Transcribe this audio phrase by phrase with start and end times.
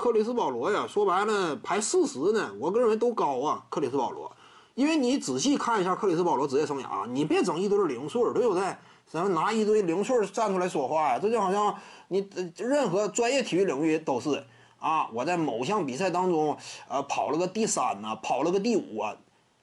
[0.00, 3.62] 克里斯保罗呀，说白了排四十呢，我个人认为都高啊。
[3.68, 4.32] 克里斯保罗，
[4.74, 8.62] 因为你仔细看一下克里斯保罗职业生涯，你别整一堆零碎，对不对？
[9.06, 11.76] 咱们拿一堆零碎站出来说话呀，这就好像
[12.08, 12.26] 你
[12.56, 14.42] 任何专业体育领域都是
[14.78, 16.56] 啊，我在某项比赛当中，
[16.88, 19.14] 呃，跑了个第三呐，跑了个第五啊，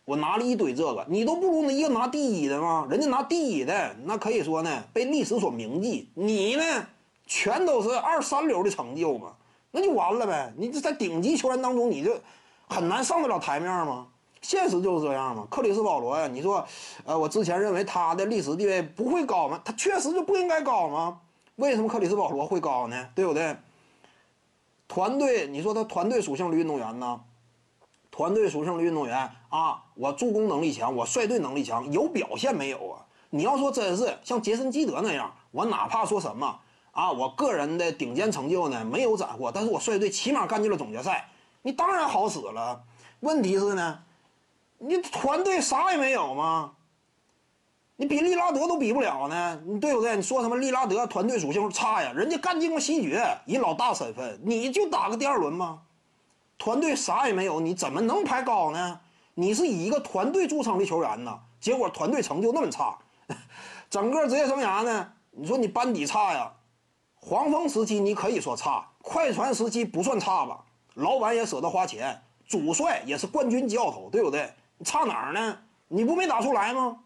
[0.05, 2.85] 我拿了一堆这个，你都不如那一个拿第一的吗？
[2.91, 6.09] 人家拿第一的，那可以说呢，被历史所铭记。
[6.13, 6.63] 你呢，
[7.25, 9.33] 全都是二三流的成就嘛，
[9.71, 10.53] 那就完了呗。
[10.57, 12.19] 你这在顶级球员当中，你就
[12.67, 14.07] 很难上得了台面吗？
[14.41, 15.47] 现实就是这样嘛。
[15.49, 16.65] 克里斯保罗呀，你说，
[17.05, 19.59] 呃，我之前认为他的历史地位不会高吗？
[19.65, 21.19] 他确实就不应该高吗？
[21.55, 23.09] 为什么克里斯保罗会高呢？
[23.15, 23.55] 对不对？
[24.87, 27.19] 团队，你说他团队属性的运动员呢？
[28.09, 33.05] 团队属性的运动员啊，我助攻能力强，我率队能力强，有表现没有啊？
[33.31, 36.59] 你要说真是像杰森基德那样，我哪怕说什么
[36.97, 41.29] 啊，我个人的顶尖成就呢没有斩获，但是我率队起码干进了总决赛，
[41.61, 42.81] 你当然好使了。
[43.19, 43.99] 问题是呢？
[44.79, 46.71] 你团队啥也没有吗？
[47.97, 50.15] 你比利拉德都比不了呢，你对不对？
[50.15, 52.11] 你说什么利拉德团队属性差呀？
[52.15, 55.83] 人家干进过西决，以老大身份，你就打个第二轮吗？
[56.57, 58.99] 团队啥也没有，你怎么能排高呢？
[59.35, 62.97] 你是以一个团队著称的球员呢，结果团队成就那么差，
[63.87, 65.13] 整个职业生涯呢？
[65.29, 66.51] 你说你班底差呀？
[67.19, 70.63] 黄蜂时期你可以说差，快船时期不算差吧？
[70.93, 74.53] 老板也舍得花钱，主帅也是冠军教头，对不对？
[74.83, 75.57] 差哪儿呢？
[75.87, 76.99] 你不没打出来吗？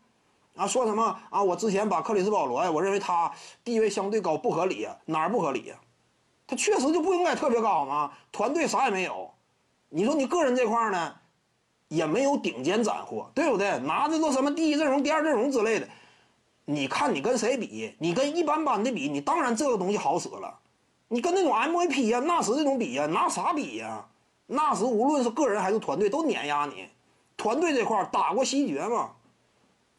[0.56, 1.42] 啊，说什么啊？
[1.42, 3.32] 我之前把克里斯保罗呀，我认为他
[3.64, 4.96] 地位相对高，不合理呀？
[5.06, 5.76] 哪儿不合理呀？
[6.46, 8.12] 他确实就不应该特别高吗？
[8.32, 9.32] 团队啥也没有，
[9.90, 11.16] 你说你个人这块呢，
[11.88, 13.80] 也没有顶尖斩获，对不对？
[13.80, 15.88] 拿的都什么第一阵容、第二阵容之类的，
[16.66, 17.96] 你看你跟谁比？
[18.00, 20.60] 你跟一般般的比，你当然这个东西好使了。
[21.08, 24.06] 你跟那种 MVP 呀、纳什这种比呀，拿啥比呀？
[24.48, 26.88] 纳什无论是个人还是团队都碾压你。
[27.36, 29.12] 团队这块打过西决嘛？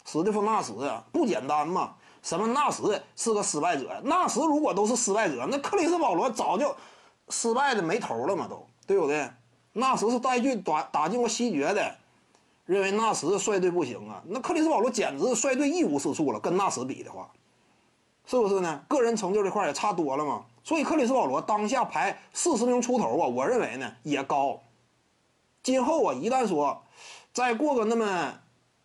[0.04, 0.72] 史蒂夫纳什
[1.12, 1.94] 不简单嘛？
[2.22, 2.82] 什么纳什
[3.16, 4.00] 是个失败者？
[4.04, 6.75] 纳什如果都是失败者，那克里斯保罗早就
[7.28, 8.47] 失败的没头了嘛？
[8.48, 9.28] 都对不对？
[9.75, 11.97] 纳什是带队打打进过西决的，
[12.67, 14.23] 认为纳什率队不行啊？
[14.27, 16.41] 那克里斯保罗简直率队一无是处了。
[16.41, 17.31] 跟纳什比的话，
[18.27, 18.84] 是不是呢？
[18.89, 20.45] 个人成就这块也差多了嘛？
[20.62, 24.61] 所以克里斯保罗当下排四十名出头啊，我认为呢也高。
[25.62, 26.83] 今后啊，一旦说。
[27.34, 28.34] 再过个那么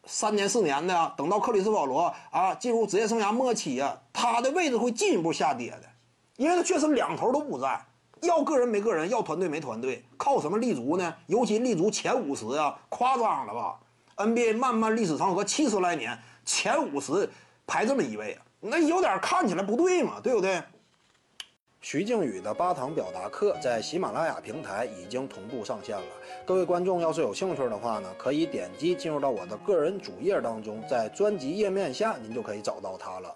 [0.05, 5.83] 三年四年的，等到克里斯保罗啊进入职业生涯末期啊，他的位置会进一步下跌的，
[6.37, 7.85] 因为他确实两头都不在，
[8.21, 11.13] 要个人没个人，要团队没团队，靠什么立足呢？
[11.27, 13.79] 尤其立足前五十啊，夸张了吧
[14.17, 17.29] ？NBA 漫漫历史长河七十来年，前五十
[17.65, 20.61] 排这么一位，那有点看起来不对嘛，对不对？
[21.79, 26.03] 徐静宇的八堂表达课在喜马拉雅平台已经同步上线了。
[26.43, 33.33] 各位观众要是有兴趣的话呢，可以点击进入到我的个人主页当中，在专辑页面下您就可以找到它了。